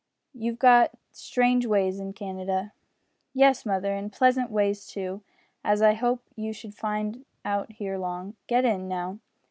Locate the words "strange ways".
1.11-1.99